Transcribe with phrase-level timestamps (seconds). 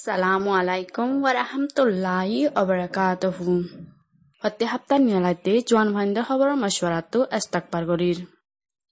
[0.00, 3.48] আসসালামু আলাইকুম ওয়া রাহমাতুল্লাহি ওয়া বারাকাতুহু
[4.42, 8.18] হতে হাপ্তা নিয়ালাইতে জোয়ান ভাইন্দার খবর মাসওয়ারাতো ইস্তাকবার গরির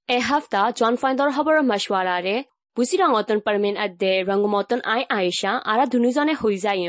[0.08, 2.36] এ হাফতা জন ফাইন্দর খবর মাসওয়ারারে
[2.76, 6.86] বুসিরাঙতন পারমেন আদে রঙ্গমতন আই আয়েশা আরা দুনুজনে হই যায়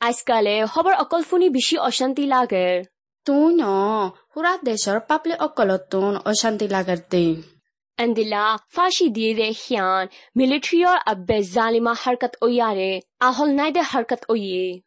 [0.00, 2.68] আজকালে খবর অকল ফুনি বেশি অশান্তি লাগে
[3.26, 3.62] তুই ন
[4.32, 7.22] পুরা দেশর পাপলে অকলতুন অশান্তি লাগাতে
[7.98, 14.82] Andila, Fashidi Rehian, military or abbe Zalima Harkat Oyare, Ahol Naide Harkat Oye.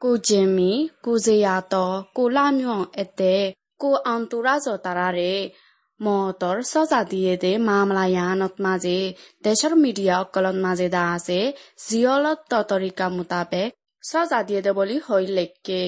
[0.00, 5.52] Ku Jimmy, Ku Ziyato, Ku Lamyon Ete, Ku Anturazo Tarare,
[6.00, 8.98] মটৰ সজা দিয়ে দে মামলা ইয়ানত মাজে
[9.44, 11.38] দেশৰ মিডিয়া অকলত মাজে দা আছে
[11.84, 13.70] জিয়লত ততৰিকা মোতাবেক
[14.04, 15.80] সজা দিয়ে দে বুলি হৈ লেখকে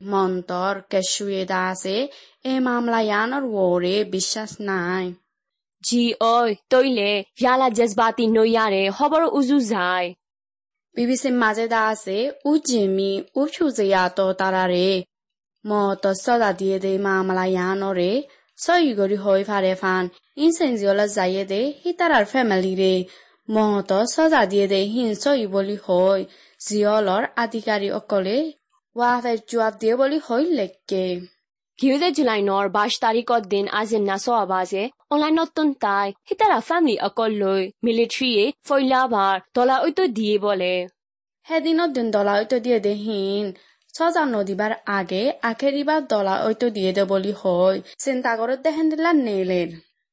[0.00, 1.96] মন্তৰ কেঁচুৱে দা আছে
[2.50, 5.06] এই মামলা ইয়ানৰ ৱৰে বিশ্বাস নাই
[5.84, 6.36] जी ओ
[6.70, 7.10] तोइले
[7.42, 10.14] याला जज्बाती नो यारे होबर उजु जाय
[10.96, 12.18] बीबी से माजे दासे
[12.52, 13.10] उजिमी
[13.42, 14.88] उछुजे या तो तारारे
[15.64, 18.10] म तो सदा दिए दे मामला यानो रे
[18.58, 22.94] सोई गोरी होय फारे फान इन सेंजियोला जाये दे हितारार फैमिली रे
[23.48, 26.26] म तो सदा दिए दे हिन सोई बोली होय
[26.60, 28.38] जियोलर अधिकारी अकले
[28.96, 31.06] वाफे जवाब दिए बोली होय लेके
[31.78, 37.66] 9 জুলাই নৰ 22 তাৰিখৰ দিন আজি নাছ আৱাজে অনলাইনতন তাই হিতাৰা ফেমিলি অকল লৈ
[37.84, 40.70] মিলিটাৰীয়ে ফৈলাবাৰ ডলাৰ ঐতো দিয়ে বলে
[41.46, 43.44] সেদিনত দিন ডলাৰ ঐতো দিয়ে দেহীন
[43.94, 49.68] সজা নদীবার আগে আখেরিবার দলা ঐতো দিয়ে দে বলি হয় চিন্তা করত দেখেন দিলা নেলের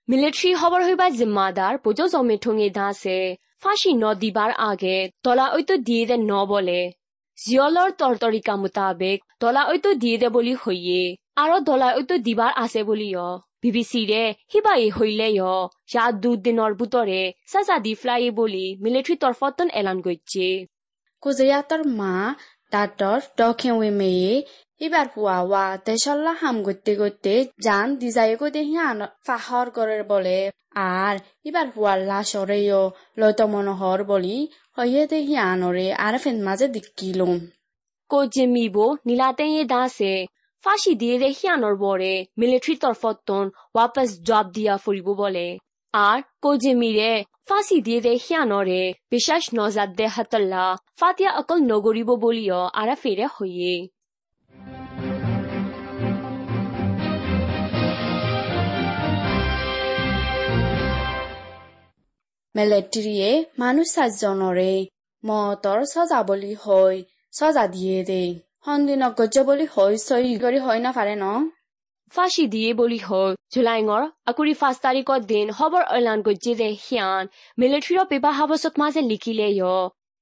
[0.08, 3.20] মিলিটারি হবার হইবা জিম্মাদার পুজো জমে ঠুঙে দাঁসে
[3.61, 6.80] ফাঁসি ন দিবার আগে তলা ঐতো দিয়ে দে ন বলে
[7.38, 11.03] জিয়লর তরতরিকা মোতাবেক তলা ঐতো দিয়ে দে বলি হইয়ে
[11.38, 13.10] আৰু ওই ঐতো দিবাৰ আছে বুলি
[13.64, 14.23] বিবিসি রে
[14.54, 15.55] হিবাই হইলে অ
[15.92, 20.49] যা দুদিনৰ বুটৰে সাজা দি ফ্লাই বুলি মিলিটাৰী তৰফতন এলান গৈছে।
[21.23, 22.16] কুজয়াতৰ মা
[22.72, 24.33] তাঁতৰ দখেৱে মেয়ে
[24.82, 30.38] এবার পুয়া ওয়া তেসল্লা হাম করতে করতে যান দিজাইকো দেখি আন ফাহর করে বলে।
[30.98, 32.82] আর এবার পুয়ার লাশরেও
[33.17, 34.38] লত মনোহর বলি
[34.77, 37.33] হইয়ে দেখি আনরে আর ফেন মাঝে দিকিলুম
[38.32, 40.14] যে মিবো নীলাতে দাসে
[40.63, 45.47] ফাঁসি দিয়ে হিয়ানোর বরে মিলিটারি তরফতন ওয়াপাস জব দিয়া ফুরিব বলে।
[45.93, 50.65] আর কোজে মিরে ফাঁসি দিয়ে রে আনরে। বিশ্বাস নজাদ দে হাতল্লা
[50.99, 53.73] ফাতিয়া অকল নগরিব বলিও আরা ফেরে হইয়ে
[62.55, 64.73] মেলেট্রিয়ে মানুষ সাজনরে
[65.25, 66.99] মতর সজাবলী হয়
[67.33, 68.33] সজা দিয়ে দেয়
[68.65, 71.25] সন্দিনক গজ্জ বলি হৈ চহী কৰি হৈ নাপাৰে ন
[72.13, 77.23] ফাঁচি দিয়ে বুলি হল জুলাইঙৰ আকুৰি পাঁচ তাৰিখৰ দিন হবৰ অলান গুজিৰে সিয়ান
[77.57, 79.75] মিলিট্ৰীৰ পেপাৰ হাবচত মাজে লিখিলে য়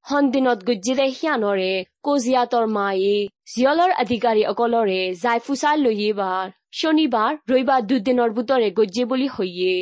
[0.05, 1.71] সন্দিনত গুজিৰে সিয়ানৰে
[2.03, 3.15] কজিয়াতৰ মায়ে
[3.51, 9.73] জিয়লৰ আধিকাৰী অকলৰে জাইফুচাৰ লৈয়ে বাৰ শনিবাৰ ৰবিবাৰ দুদিনৰ বুটৰে গুজি বুলি হৈয়ে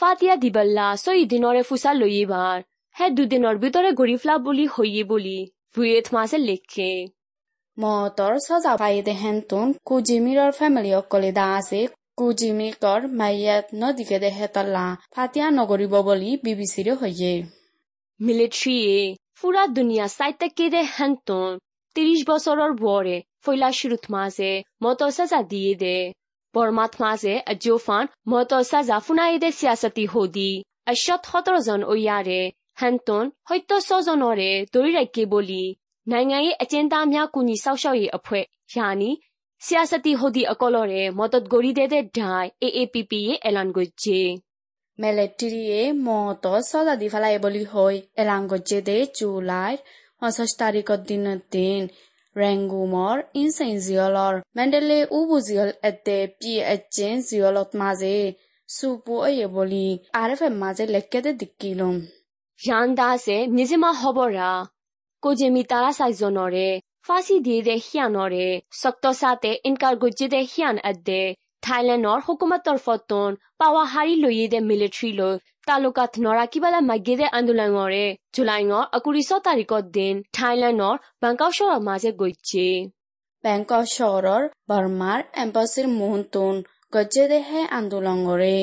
[0.00, 2.56] ফাটিয়া দিবাল্লা চহী দিনৰে ফুচাৰ লৈয়ে বাৰ
[2.96, 5.36] সেই দুদিনৰ ভিতৰে ঘূৰি ফুলা বুলি হৈয়ে বুলি
[5.74, 6.94] ভূঞেথ মাজে লিখে
[7.78, 11.80] মতর সজা পাই দেহেন তুন কুজিমিরর ফ্যামিলি অকলে দা আছে।
[12.18, 17.34] কুজিমিকর মাইয়াত নদীকে দেহে তল্লা ফাতিয়া নগরিব বলি বিবিসিরে হইয়ে।
[18.20, 18.78] মিলিটারি
[19.38, 21.50] ফুরা দুনিয়া সাইতে কেদে হেন্তন
[21.96, 24.52] তিরিশ বছরের বরে ফইলা শুরুত মাঝে
[24.82, 25.98] মতো সাজা দিয়ে দে।
[26.54, 30.50] বর্মাত মাঝে আজোফান মতো সাজা ফুনাই দে সিয়াসতি হদি।
[30.86, 32.40] আশত সতৰ জন ওয়াৰে
[32.80, 35.64] হেন্তন হয়তো ছজনৰে দৰি ৰাখি বলি।
[36.10, 38.44] နိုင်ငံရေးအကျဉ်းသားများကူညီဆောက်ရှောက်ရေးအဖွဲ့
[38.74, 39.10] ယာနီ
[39.64, 44.22] ဆီယာစတီဟိုဒီအကောလော်ရဲမော်တတ်ဂိုရီဒေဒေဒိုင် AAPP ရဲ့အလန်ဂိုဂျေ
[45.00, 49.78] မဲလက်တီရီရဲ့မော်တော်ဆော်ဒါဒီဖလာယဘလီဟိုယအလန်ဂိုဂျေဒေဂျူလိုက်
[50.18, 51.84] ဟောဆစတာရီကဒင်းနတင်း
[52.36, 58.14] Rangumor insensiolor Mandele ubuziol ette pi ajin ziolot maze
[58.76, 59.86] supo ayeboli
[60.22, 61.96] arfa maze lekete dikilom
[62.66, 64.50] yanda se nizima hobora
[65.24, 66.68] Kojimitalasaizonoré,
[67.08, 71.22] ফাঁসিদিরে হিয়ানরে শক্ত সাথে ইনকার গজ্জিদে হিয়ান আদে
[71.62, 75.20] থাইল্যান্ডর হুকুমতর ফতন পাওয়া হারি লইয়েদে মিলিটারি ল
[75.66, 82.68] তালুকাত নরা কিবালা মাগিদে আন্দোলনরে জুলাইঙর আকুরিশ তারিখত দিন থাইল্যান্ডর বাংকাও শহর মাঝে গজ্জি
[83.44, 86.54] বেংকক শহরের বার্মার এম্বাসির মোহনতুন
[86.92, 88.58] গজ্জে দেহে আন্দোলনরে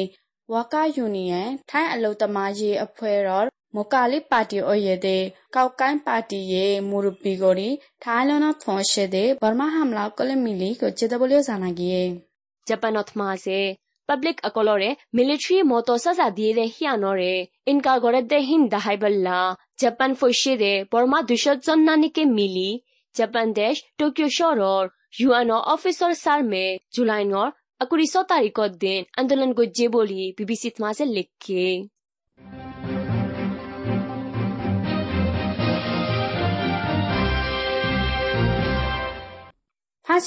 [0.50, 5.18] ৱাকা ইউনিয়ন থাই আলৌতমা য়ে আফুৱেৰৰ মোকালি পাটি ওয়ে দে
[5.52, 6.40] কাউকাইন পাটি
[7.42, 7.70] গড়ি
[8.02, 12.02] থাইলনত ফসে দে বর্মা হামলা কলে মিলি গচ্ছে দে বলেও জানা গিয়ে
[12.68, 13.62] জাপানত মাসে
[14.10, 16.52] পাবলিক অকলরে মিলিটারি মত সাজা দিয়ে
[17.68, 19.40] ইনকা গড়ে দে হিন দাহাই বল্লা
[19.78, 22.70] জাপান ফসে দে বর্মা দুশো জন নানিকে মিলি
[23.16, 24.84] জাপান দেশ টোকিও শহরর
[25.18, 27.50] ইউএন অফিসার সারমে জুলাই নর
[27.82, 31.66] একুশ তারিখের দিন আন্দোলন গজ্জে বলে বিবিসি মাসে লিখে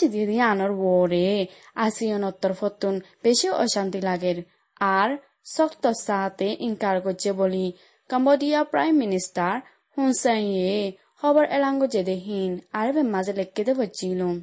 [0.09, 4.39] দিয়ে আনর ওরে আসিয়নত্তর ফতুন বেশি অশান্তি লাগের।
[4.81, 5.11] আর
[5.57, 7.73] শক্ত সাথে ইনকার করছে বলি
[8.11, 9.53] কম্বোডিয়া প্রাইম মিনিস্টার
[9.95, 14.37] হুনসেন ইয়ে খবর এলাঙ্গো জেদে হিন আর মাঝে লেখকে দে বচ্চিলুম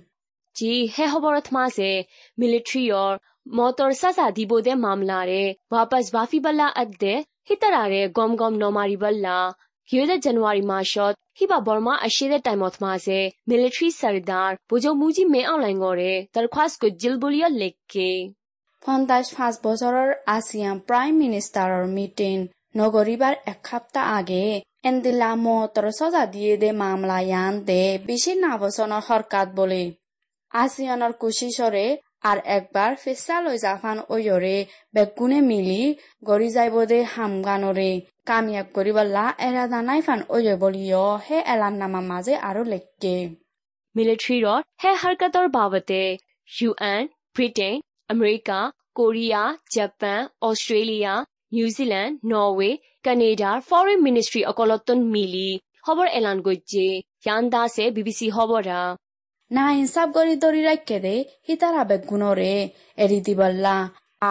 [0.56, 1.92] জি, হে খবরত মাঝে
[2.38, 3.16] মিলিটারিয়র
[3.46, 7.14] motor sasa dibode mamlare wapas bafi balla adde
[7.50, 9.38] hitarare gom gom nomari balla
[9.90, 15.80] Gyoda January Marshot hiba Burma ashire time of maze military sardar bojo muji me online
[15.80, 18.12] gore darkhwas ko jilbuliya lekke
[18.84, 22.36] পঞ্চাশ পাঁচ বছৰৰ ASEAN prime মিনিষ্টাৰৰ meeting
[22.76, 24.46] নগরিবার এক সপ্তাহ আগে
[24.90, 29.84] এন্দিলা মহতর সজা দিয়ে দে মামলা ইয়ান দে বেশি না বছর সরকার বলে
[30.54, 31.86] আসিয়ানের কুশিসরে
[32.24, 34.58] আর একবার ফেসালই জাফান ওয়রে
[34.96, 35.82] বেগুনে মিলি
[36.28, 37.92] গড়ি যাইব দে হামগানরে।
[38.30, 43.16] কামিয়াব করিবাল্লা এরা দানাই ফান ওয়ে বলিও হে এলান নামা মাঝে আরো লেখকে।
[43.96, 44.46] মিলিটাৰিৰ
[44.82, 46.02] হে হাৰকাতৰ বাবতে
[46.50, 47.02] U N
[47.36, 47.76] Britain
[48.14, 48.60] America
[48.98, 49.42] Korea
[49.76, 50.20] Japan
[50.50, 51.14] Australia
[51.56, 52.72] New Zealand Norway
[53.06, 55.50] কানাডাৰ ফৰেন মিনিষ্ট্ৰী অকলতন মিলি
[55.86, 56.88] খবৰ এলান গজ্জে।
[57.24, 58.82] ইয়ান দাসে বিবিচি খবৰা
[59.52, 61.16] না ইনসাফ গড়ি দড়ি রাখকে দে
[61.48, 62.54] হিতারা বেগুনরে
[62.98, 63.78] এরি দিবল্লা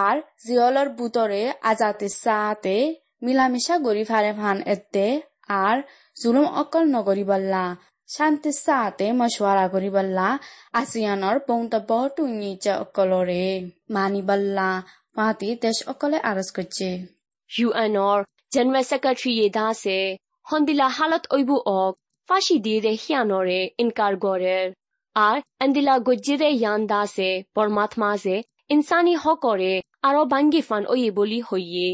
[0.01, 2.77] আর জিয়লর বুতরে আজাতে সাতে
[3.23, 5.07] মিলামিশা গড়ি ফারে ফান এতে
[5.61, 5.77] আর
[6.17, 7.63] জুলুম অকল নগরিবল্লা
[8.09, 10.27] শান্তি সাতে মশওয়ারা করিবল্লা
[10.73, 13.45] আসিয়ানর বংতব্য টুইনিচা অকলরে
[13.95, 14.69] মানিবল্লা
[15.15, 16.87] পাতি দেশ অকলে আরজ করছে
[17.51, 18.19] ইউএনর
[18.53, 19.99] জেনারেল সেক্রেটারি দাসে
[20.47, 21.93] হন্দিলা হালত ওইবু অক
[22.29, 24.67] ফাঁসি দিয়ে দে হিয়ানরে ইনকার গড়ের
[25.15, 28.35] আর এন্দিলা গজ্জিরে ইয়ান সে পরমাত্মা সে
[28.69, 29.73] ইনসানি হকরে
[30.07, 31.89] আরো বাঙ্গি ফান ওই বলি হইয়ে।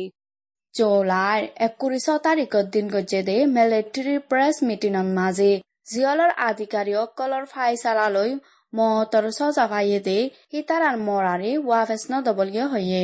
[0.75, 5.52] জোলার একুশ তারিখ দিন গজ্জেদে মিলিটারি প্রেস মিটিং মাঝে
[5.90, 8.31] জিয়লর আধিকারী অকলর ফাইসালালৈ
[8.74, 10.18] মতর সজা ফাইয়েদে
[10.54, 13.04] হিতারান মরারে ওয়াফেস নদবলগে হইয়ে।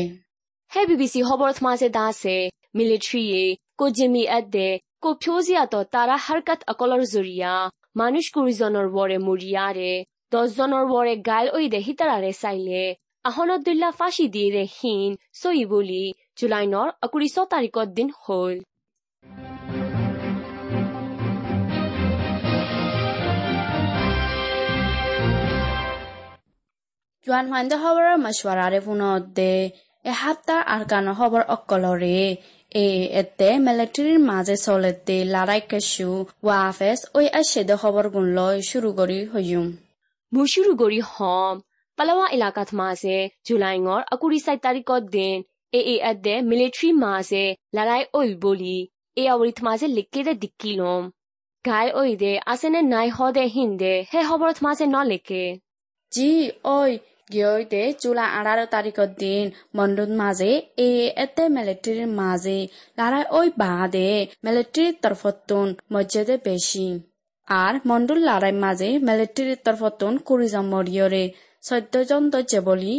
[0.71, 2.37] হে বিবিসি হবরত মাঝে দাসে
[2.75, 3.45] মিলিটারি
[3.77, 4.69] কজিমি এদে
[5.03, 7.53] কফিউজিয়াত তারা হরকত অকলর জুরিয়া
[7.95, 9.91] মানুষ কুৰিজনৰ বৰে মৰিয়াৰে
[10.31, 12.83] দহজনৰ বৰে গাইল ঐ দে সীতাৰাৰে চাইলে
[13.25, 15.11] আহনদুল্লা ফাঁচি দি ৰে হীন
[15.41, 16.03] চহী বুলি
[16.37, 16.87] জুলাই নৰ
[17.35, 18.55] ছ তাৰিখত দিন হল।
[27.27, 29.53] জোৱান মাইণ্ড খবৰৰ মাছোৱাৰাৰে পুনৰ দে
[30.05, 30.83] এসপ্তাহ আৰ
[31.19, 32.17] খবৰ অকলৰে
[32.75, 32.87] এ
[33.21, 36.07] এতে মিলিটাৰীৰ মাজে চলেতে লাৰাই কেঁচু
[36.47, 39.65] ৱাফেচ ঐ আছেদে খবৰ গুণ লৈ শুরু কৰি হইম
[40.31, 41.55] মুশুরু গরি হম।
[41.97, 43.17] পালাওয়া এলাকাত মাঝে
[43.47, 45.37] জুলাইঙর আকুরি সাই তারিখত দিন
[45.73, 48.77] এ এ আদে মিলিটারি মাঝে লড়াই ওই বলি।
[49.17, 51.01] এ আওরিত মাঝে লিখকে দে দিক্কিলম
[51.65, 55.45] গাই ওই দে আসেনে নাই হদে হিন্দে হে খবরত মাঝে ন লেখে
[56.11, 56.29] জি
[56.65, 56.77] ঐ
[57.29, 60.89] গিয়ইতে জুলাই আঠারো তারিখৰ দিন মণ্ডুত মাজে এ
[61.23, 62.59] এতে মিলিটাৰীৰ মাজে
[62.97, 64.09] লাৰাই ঐ বাদে
[64.45, 66.87] মিলিটাৰীৰ তরফতুন মর্যাদে বেশি
[67.47, 71.23] আর মণ্ডুল লাৰাই মাজে মিলিটাৰীৰ তরফতুন কুড়িজন মরিয়রে
[71.63, 72.95] চৈধ্যজন দজ্জে বলি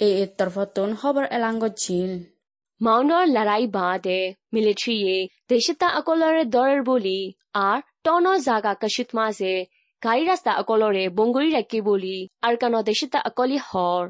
[0.00, 2.12] এ এর তরফতুন খবর এলাঙ্গ ঝিল।
[2.80, 4.20] মাউনৰ লড়াই বাদে
[4.54, 5.16] মিলিটারিয়ে
[5.48, 7.18] দেশতা আকলরে দরের বলি
[7.62, 9.54] আর টনৰ জাগা কশুত মাঝে
[10.02, 12.16] গাড়ী ৰাস্তা অকলৰে বংগুৰি ৰাখি বুলি
[12.46, 14.02] আৰু কাণত দেশিতা অকলে হৰ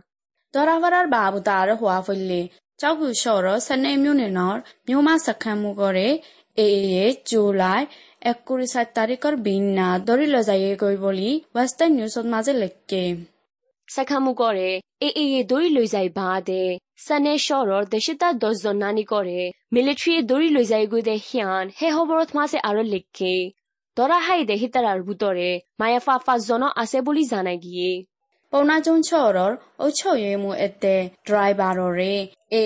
[0.55, 1.07] দৰা ভৰাৰ
[1.55, 2.43] আৰু হোৱা ফুল্লি
[2.79, 4.57] চকু চৰ চেন্নে ইউনিয়নৰ
[4.89, 6.09] নিউমা চাখামুগৰে
[6.59, 6.67] এ
[6.99, 7.83] এ জুলাই
[8.31, 13.05] একুৰি চাৰি তাৰিখৰ বিনা দৰি লৈ যায় গৈ বুলি ৱেষ্টাৰ্ণ নিউজত মাজে লেখে
[13.89, 14.71] চাখামুগৰে
[15.01, 16.63] এ এ এ দৌৰি লৈ যায় বাঁহ দে
[17.07, 19.41] চেনে চৰৰ দেশিতা দহজন নানি কৰে
[19.75, 23.35] মিলিট্ৰীয়ে দৌৰি লৈ যায় গৈ দে সিয়ান সেই হবৰত মাজে আৰু লেখে
[23.97, 27.93] তরা হাই দেহে তার ভুতরে মায়া ফাফা জন আছে বলি জানা গিয়ে।
[28.53, 30.95] পৌনাজন চরর ও ছয়েমু এতে
[31.27, 32.15] ড্রাইভাররে
[32.51, 32.63] এ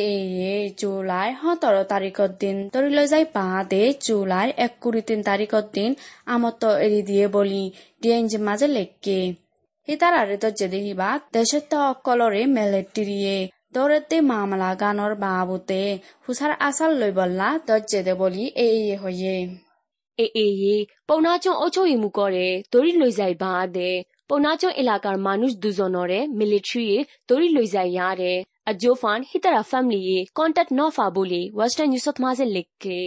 [0.50, 3.24] এ জুলাই সতেরো তারিখের দিন তরি লো যাই
[3.68, 5.90] দে জুলাই এক কুড়ি তিন তারিখের দিন,
[6.26, 7.64] আমত এরি দিয়ে বলি
[8.02, 9.18] ডিএনজ মাজে লেখকে
[9.88, 13.36] হিতারে তো যে দেখিবা দেশের তো অকলরে মেলে টিরিয়ে
[13.74, 15.82] দরেতে মামলা গানর বাবুতে
[16.24, 19.36] হুসার আসার লই বললা দরজেদে বলি এ, হয়ে।
[20.18, 20.68] AA
[21.08, 23.90] ပုံနာကျွန်းအုပ်ချုပ်ရေးမှုကောတဲ့ తొలి లొయ్జాయి బాదే
[24.28, 26.86] ပုံနာကျွန်း ఇలాకార్ మానూష్ దుజోనోరే మిలిటరీ
[27.28, 28.34] తొలి లొయ్జాయి యాడే
[28.70, 33.00] అజోఫాన్ హితరా ఫ్యామిలీ ఏ కాంటాక్ట్ నో ఫాబోలి వెస్టర్న్ న్యూస్ ఆఫ్ మాజె లెక్కే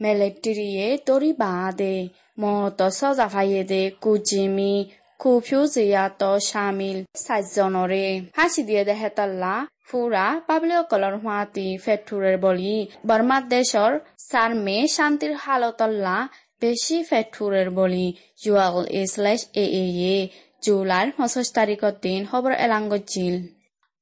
[0.00, 1.94] మెలెటిరియే తొరి బాదే
[2.38, 4.72] మో తొసజాఫాయేదే కుజిమి
[5.20, 8.06] কুফিউজিয়াত সামিল সাজনরে
[8.36, 9.54] হাসি দিয়ে Hasidiye তাল্লা
[9.88, 12.76] ফুরা পাবলীয় কলর হোৱাতি ফেটুৰেৰ বলি।
[13.08, 13.92] বৰ্মা দেশৰ
[14.30, 16.16] চাৰ্মে শান্তির হালতল্লা
[16.62, 18.06] বেশি ফেটুৰেৰ বলি।
[18.42, 19.64] জুৱাল এ শ্লেছ এ
[20.12, 20.16] এ
[20.64, 23.36] জুলাইৰ পঁচিশ তাৰিখৰ দিন খবর এলাঙ্গ জিল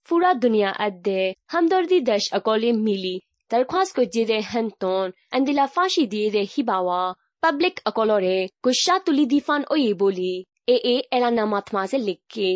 [0.09, 3.16] পুরা দুনিয়া আদে হামদর্দি দেশ অকলে মিলি।
[3.50, 5.06] দরখাস কো গজিৰে হেনতন
[5.37, 7.00] এন্দিলা ফাঁচি দিয়ে ৰে হিবাওয়া
[7.42, 10.35] পাবলিক অকলরে কুশা তুলি দিফান ওই বলি।
[10.68, 12.54] ඒ එලන්නමත් මාසේ ලික්කේ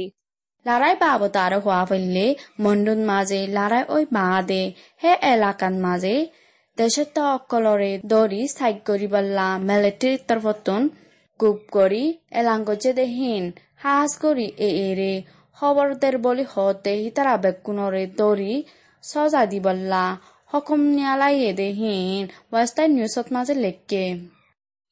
[0.67, 2.27] লারাই বাবতার হওয়া ফেললে
[2.65, 4.62] মন্ডন মাঝে লারাই ওই মাদে
[5.03, 6.15] হে এলাকান মাঝে
[6.79, 10.83] দেশত অকলরে দরি সাইক করি বললা মিলিটারি তরফতন
[11.41, 13.45] গুপ করি এলাঙ্গজে দেহীন
[13.77, 15.15] হাস করি এ এরে
[15.59, 18.55] খবরদের বলি হতে হিতারা বেকুনরে দরি
[19.05, 20.05] সজা দি বললা
[20.50, 22.23] হকম নিয়ালাই এ দেহীন
[22.53, 24.05] ওয়েস্টার্ন নিউজত মাঝে লেখকে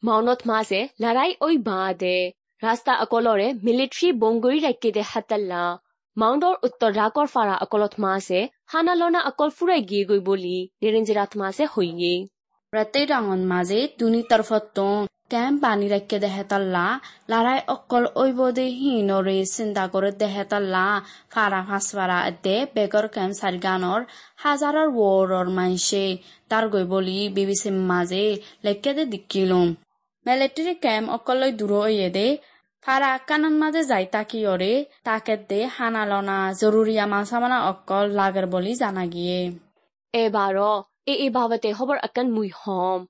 [0.03, 2.19] মনত মাঝে লড়াই ওই বাঁধে
[2.63, 5.63] ৰাস্তা অকলৰে মিলিট্ৰী বংগুৰি ৰাকেদে হাতাল্লা
[6.17, 8.13] মাউণ্ডৰ উত্তৰ ৰাকৰ ফাৰা অকলত মা
[8.73, 12.15] হানা লনা অকল ফুৰাই গিয়ে গৈ বলি নিৰঞ্জিৰাত মা হৈয়ে।
[12.73, 16.87] ৰাতে ৰাঙন মাজে দুনি তৰফত তং কেম পানী ৰাখে দেহেতাল্লা
[17.31, 20.85] লাৰাই অকল ঐবদে হীনৰে চিন্তা কৰে দেহেতাল্লা
[21.33, 24.01] ফাৰা ফাঁচ ফাৰা এতে বেগৰ কেম চাৰিগানৰ
[24.45, 26.05] হাজাৰৰ ৱৰৰ মাইছে।
[26.51, 28.27] তাৰ গৈ বলি বিবিচিম মাজে
[28.65, 29.67] লেকেদে দিকিলোঁ
[30.27, 32.27] মেলেট্ৰি কেম্প অকলৈ দূৰৈয়ে দে।
[32.85, 34.73] ফাৰা আকানৰ মাজে যাই তাকি অৰে।
[35.05, 37.37] তাকে দে হানা লনা জৰুৰীয়া মাছা
[40.15, 40.57] এবাৰ
[41.11, 43.01] এ এই ভাৱতে হবৰ আকান মুই হম।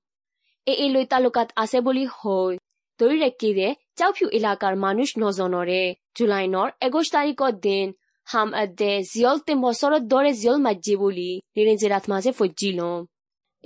[0.66, 2.52] এ এই লৈ তালুকাত আছে বুলি হৈ।
[3.00, 3.68] দৈ ৰেকিৰে
[3.99, 5.82] চাউফিউ এলেকাৰ মানুহ নজনৰে।
[6.16, 7.87] জুলাই নৰ এগছ তাৰিখৰ দিন
[8.26, 13.00] হাম আদে জিয়ল তে বছৰৰ দৰে জিয়ল মাজি বুলি নিৰেঞ্জিৰাত মাজে ফজি লম।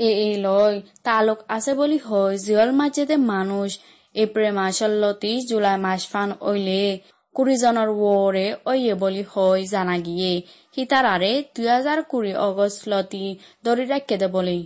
[0.01, 3.71] এ লয়, তালুক আছে বুলি হয়, জিয়ল মাঝেতে মানুষ।
[4.15, 6.99] এপ্রিল মাসের লতি জুলাই মাস ফান ওইলে
[7.35, 10.33] কুড়িজনের ওরে ওয়ে বলি হয় জানা গিয়ে।
[10.77, 13.25] হিতারারে দুই হাজার কুড়ি অগস্ট লতি
[13.65, 14.61] দরি রাখে দে বলি।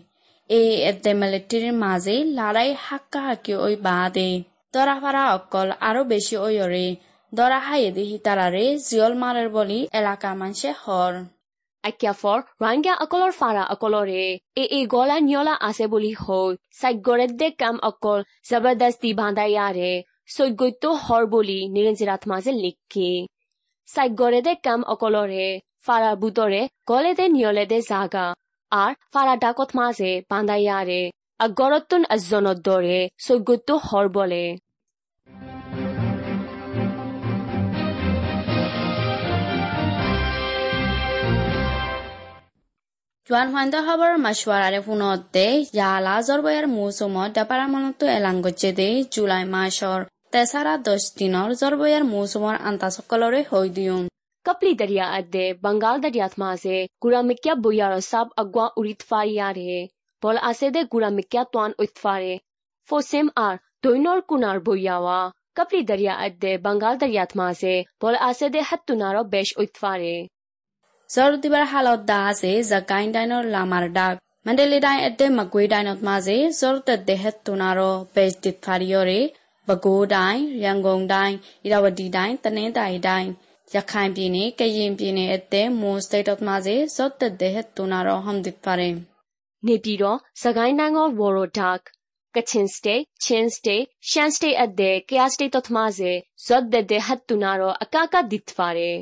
[0.51, 4.31] এই এতে মিলিটারির মাঝে লড়াই হাক্কা হাক্কি ওই বাদে।
[4.75, 6.87] দরাফারা অকল আরও বেশি ওয়রে
[7.33, 11.15] দরা হাইয়ে দিহি তারারে জিয়ল মারের বলি এলাকা মানুষে হর
[11.85, 14.23] আক্যাফৰ ৰাঙ্গা অকলৰ ফাৰা অকলৰে
[14.57, 16.49] এ এ গলা নিয়লা আছে বুলি হৈ
[17.35, 19.91] দে কাম অকল জবৰদস্তি বান্ধায়াৰে
[20.29, 23.11] চৈগত্য হৰ বুলি নিৰঞ্জিৰাত মাজে লিখি
[24.47, 25.49] দে কাম অকলৰে
[25.87, 28.27] ফাৰা বুটৰে গলে দে নিয়লে দে জাগা
[28.73, 31.01] আৰ ফাৰা ডাকত মাঝে বান্ধাইয়াৰে
[31.41, 34.45] আগৰতুন আজনত দৰে চৈগত্য হৰ বলে
[43.29, 53.41] 주한환더하벌 마슈아라레 후노데 야라저르베르 무소모 다파라모노토 엘랑고체데 줄라이 마셔 তেসারা দশ দিনৰ জৰবয়াৰ মৌচুমৰ আন্তাসকলৰে
[53.51, 54.01] হৈ দিওঁ
[54.47, 59.79] কপলি দৰিয়া আদে বাংগাল দৰিয়াত মাজে গুৰামিকীয়া বৈয়াৰ চাব আগুৱা উৰিতফাৰিয়াৰে
[60.23, 62.35] বল আছে দে গুৰামিকীয়া তোৱান উৎফাৰে
[62.89, 63.55] ফচেম আৰ
[63.85, 65.19] দৈনৰ কোনাৰ বৈয়াৱা
[65.57, 70.15] কপলি দৰিয়া আদে বাংগাল দৰিয়াত মাজে বল আছে দে হাত তোনাৰ বেশ উৎফাৰে
[71.13, 74.09] ဇော်ရူတိဘရဟလောဒါစေဇကိုင်းတိုင်းတော့လာမာရဒါ
[74.45, 79.21] မန္တလေးတိုင်းအတက်မကွေးတိုင်းတော့မှာစေဇော်ရတက်တဲ့ဟက်တူနာရောဘေစ်တစ်ဖာရီယောရေ
[79.67, 81.35] ပဲခူးတိုင်းရန်ကုန်တိုင်း
[81.65, 83.29] ဣရဝတီတိုင်းတနင်္သာရီတိုင်း
[83.75, 88.97] ရခိုင်ပြည်နယ်ကရင်ပြည်နယ်အသက်မွန်စတိတ်တော့မှာစေဇော်တက်တဲ့ဟက်တူနာရောဟမ်ဒစ်ဖာရင်
[89.67, 91.71] နေပြည်တော်စကိုင်းတိုင်းကဝေါ်ရိုဒါ
[92.35, 93.77] ကချင်စတေချင်းစတေ
[94.11, 96.13] ရှန်စတေအဒဲကယာစတေတတ်မာဇေ
[96.47, 98.93] ဇော့ဒဒဟတ်တူနာရောအကာကဒစ်ဖာရဲ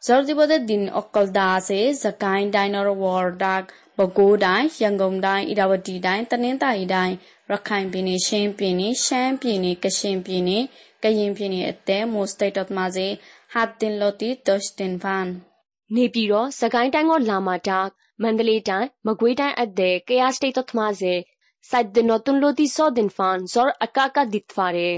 [0.00, 3.18] Saraswati Din Okkalda စေ၊စစ်ကိုင်းတိုင်း နဝဒေါ၊
[3.96, 7.14] ပဲခူးတိုင်း၊ရန်ကုန်တိုင်း၊ဧရာဝတီတိုင်း၊တနင်္သာရီတိုင်း၊
[7.50, 10.62] ရခိုင်ပြည်နယ်၊ချင်းပြည်နယ်၊ရှမ်းပြည်နယ်၊ကချင်ပြည်နယ်၊
[11.02, 13.06] ကရင်ပြည်နယ်အသည် Mukstaidot မှာစေ၊
[13.52, 15.26] ဟာသင်လိုတိဒက်ရှ်ဒင်ဖန်။
[15.94, 17.80] နေပြည်တော်၊စစ်ကိုင်းတိုင်းကောလာမှာတာ၊
[18.22, 21.14] မန္တလေးတိုင်း၊မကွေးတိုင်းအသည် ကယားစတိတ် သတ်မှာစေ၊
[21.70, 24.90] စိုက်သင်တော် သွန်လိုတိဆော့ဒင်ဖန် ဇော့အကာကဒစ်ဖာရဲ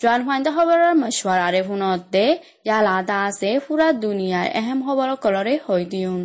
[0.00, 2.26] জোয়ান ফাইন্দা খবৰৰ মছৱাৰ আৰেফুনত দে
[2.66, 6.16] ইয়ালা দা আছে, ফুৰা দুনিয়াৰ এহেম খবৰ কলৰে হৈ দিওঁ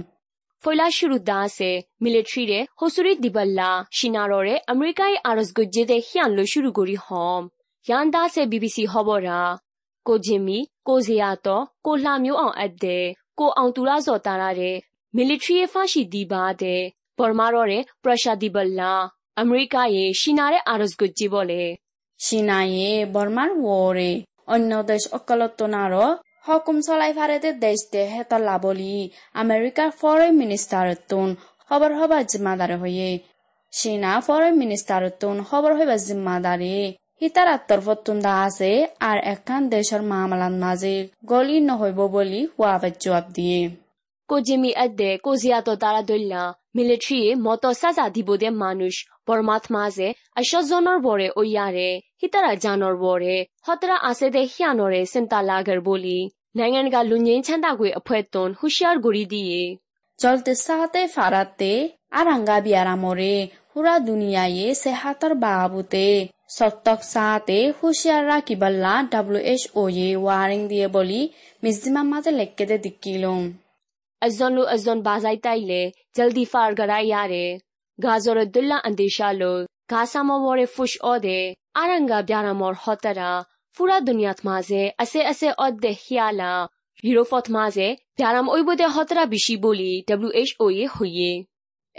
[0.63, 1.70] ফৈলা শুৰুদা আছে,
[2.04, 7.44] মিলিটাৰীৰে হচুৰি দিবাল্লা, চিনাৰৰে আমেৰিকাই আৰজ গজ্জেদে সিয়ান লৈ শুৰু কৰি হম।
[7.86, 9.40] ইয়ান দা আছে বি বি চি খবৰা
[10.06, 11.48] কোজিমি কোজিয়াত
[11.86, 13.00] কোলা মিউ অ আদে,
[13.38, 14.72] কো আউতুৰা জতাৰাৰে।
[15.13, 16.75] মিলিটাৰীয়ে ফাঁসি দিবা দে
[17.20, 18.92] বৰ্মাৰৰে প্ৰসাদ দিবল্লা।
[19.42, 21.62] আমেৰিকায়ে চিনাৰে আৰজ গজ্জি বলে।
[22.25, 24.12] সিনাইয়ে বর্মার ওরে
[24.48, 26.08] অন্য দেশ অকলত্তনারও
[26.48, 28.96] হকুম চলাই ফারেদে দেশ দে হেতলা বলি
[29.34, 31.28] আমেরিকার ফরেন মিনিস্টার তুন
[31.70, 33.10] খবর হবার জিম্মাদার হয়ে।
[33.74, 36.78] সিনা ফরেন মিনিস্টার তুন খবর হইবা জিম্মাদারে
[37.22, 43.60] হিতার তরফতুন দা আছে আর একখান দেশের মামলান মাঝে গলি নহইব বলি হুয়া জবাব দিয়ে।
[44.34, 46.42] ကိုဂျင်မီအပ်တဲ့ကိုဇီယာတော် তারা দইলা
[46.78, 48.96] মিলিটারি মতসাজ আধিবদে মানুষ
[49.28, 50.08] বর্মাত মাঝে
[50.40, 51.90] আশজনর বরে ওইয়ারে
[52.22, 53.36] হিতারা জানর বরে
[53.66, 56.18] হতরা আছে দে হিয়ানরে বলি মিজিমা বলি
[56.58, 59.64] နိုင်ငံတကာလူငင်းချမ်းသာခွေအဖွဲ့သွန်ဟူရှာဂူရီဒီယေ
[60.22, 61.74] ဂျော်တဆာတေဖာရတေ
[62.16, 63.36] အာရန်ဂါဘီယာရာမိုရေ
[63.72, 66.10] ဟူရာဒူနီယာယေဆေဟာတာဘာဘူတေ
[66.56, 68.96] ဆော့တော့ဆာတေဟူရှာရာကိဘလာ
[69.76, 69.82] WHO
[72.86, 73.44] দিকিলম
[74.25, 75.82] အဇွန်လူအဇွန်ဘာဆိုင်တိုက်လေ
[76.16, 77.51] ဂျယ်ဒီဖာဂရိုင်းရတဲ့
[78.04, 79.58] ဂါဇောရဒူလာအန်ဒေရှာလို
[79.92, 81.40] ဂါဆာမောဝရဖူရှ်အိုဒေ
[81.78, 83.32] အရန်ဂါဗျာရမောဟတ်တာ
[83.75, 86.51] ဖူရာဒူနီယတ်မာဇေအဆေအဆေအော့ဒေဟီယလာ
[87.06, 87.88] ယူရိုဖတ်မာဇေ
[88.18, 89.92] ဗျာရမအွေဘဒေဟတ်တာဘီရှိဘိုလီ
[90.32, 91.32] WHO ရေဟူယေ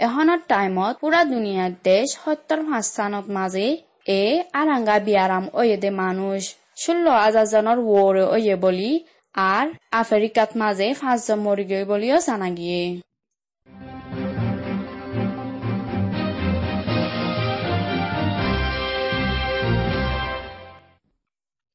[0.03, 3.67] အဟနတ်တိုင်းမောဖူရာဒူနီယတ်ဒေရှ်ဟတ်တာမာဆာနော့မာဇေ
[4.09, 4.21] အေ
[4.55, 8.91] အရန်ဂါဗျာရမအွေဒေမာနုရှ်ရှူလောအဇာဇနော်ဝိုရအွေဘိုလီ
[9.35, 12.81] আৰ আফ্ৰিকাত মাঝে ফাঁসজন মৰি গিয়ে বলেও জানা গিয়ে।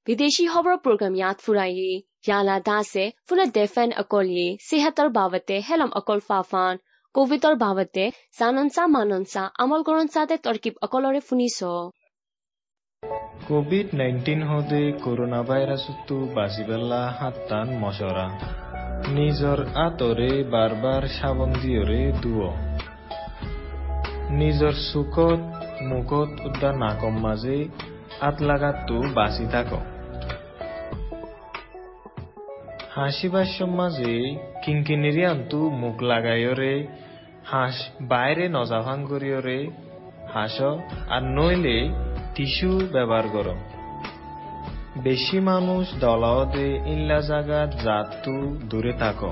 [0.06, 1.72] বিদেশী খবৰৰ প্ৰগ্ৰাম ইয়াত ফুৰাই
[2.26, 6.74] জ্ঞানা দাসে ফুলে ডেফেন অকলিয়ে। চিহেতৰ বাবতে হেলম অকল ফাফান।
[7.14, 8.04] কভিডৰ বাবতে
[8.38, 11.58] জাননচা মাননচা আমলকৰণ চাতে তৰ্কিব অকলৰে ফুনিছ।
[13.48, 18.30] covid-19 হদে করোনাভাইরাসতু বাঁচিবেলা হাত্তান মশরা।
[19.08, 22.54] নিজর আতরে বারবার সাবন দিয়রে দুও
[24.30, 25.40] নিজর সুখত,
[25.82, 27.68] মুখত উদ্যা নাকম মাঝে
[28.20, 29.66] আত লাগাতু বাঁচি থাক
[32.94, 36.86] হাসিবার সমাজে কিঙ্কিনেরি আন্তু মুখ লাগাইরে
[37.44, 39.70] হাঁস বাইরে নজাভাং করিয়রে
[40.34, 40.60] হাঁস
[41.10, 42.07] আর নইলে
[42.38, 43.54] টিস্যু ব্যবহার কর।
[45.02, 49.24] বেশি মানুষ দলাওদে ইল্লা জাগাত জাতু দূরে থাক।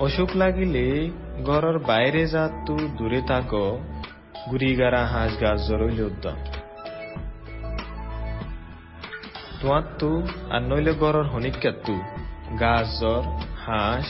[0.00, 1.10] অসুখ লাগিলে
[1.44, 3.54] ঘরের বাইরে জাতু দূরে থাক
[4.50, 6.36] গুড়িগারা হাঁস গাছ জরইল উদ্যম।
[9.60, 12.02] তোয়াত্তু আর নইলে গড়র হনিকাত্তু
[12.60, 13.22] গাছ, জ্বর,
[13.66, 14.04] হাঁস,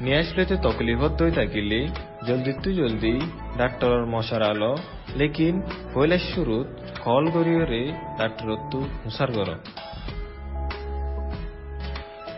[0.00, 1.88] নিয়ে আসলেতে তকলিফত দই থাকিলে
[2.26, 3.20] জলদি তু জলদি
[3.58, 5.03] ডাক্তরর মশার লেকিন
[6.28, 6.68] শুরুত
[7.04, 7.82] কল করিয়রে
[8.18, 9.50] ডাক্তরত্তু হুসার গর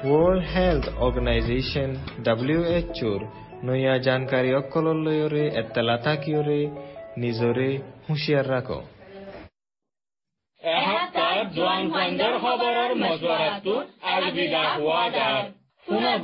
[0.04, 1.90] ওয়ার্ল্ড হেলথ অর্গানাইজেশন
[2.24, 3.20] ডাব্লিউএচওর
[3.62, 5.96] নয়া জানকাৰী অকলৰ লৈৰে এতেলা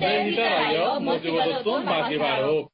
[0.02, 2.71] দেহ ভিতৰত মজিবতটো বাজি বাঢ়ক